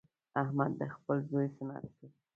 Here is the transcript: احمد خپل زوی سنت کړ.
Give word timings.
احمد 0.41 0.73
خپل 0.95 1.17
زوی 1.29 1.47
سنت 1.57 1.85
کړ. 1.95 2.07